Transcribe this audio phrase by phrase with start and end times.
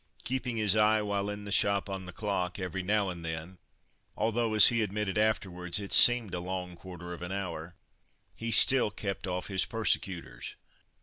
[0.23, 3.59] Keeping his eye, while in the shop, on the clock, every now and then
[4.17, 7.75] although, as he admitted afterwards, it seemed a long quarter of an hour
[8.35, 10.55] he still kept off his persecutors.